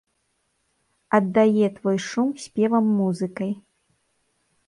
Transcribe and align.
Аддае 1.17 1.67
твой 1.75 1.97
шум 2.07 2.29
спевам-музыкай. 2.43 3.51